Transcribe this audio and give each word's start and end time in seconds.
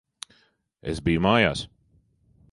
Es 0.93 1.01
biju 1.09 1.23
mājās. 1.27 1.63